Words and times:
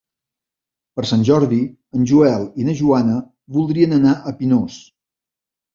Per 0.99 1.05
Sant 1.09 1.25
Jordi 1.29 1.59
en 1.99 2.09
Joel 2.13 2.49
i 2.63 2.67
na 2.71 2.77
Joana 2.83 3.21
voldrien 3.59 3.97
anar 4.01 4.19
a 4.33 4.39
Pinós. 4.41 4.85